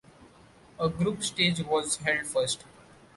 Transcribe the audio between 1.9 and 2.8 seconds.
held first.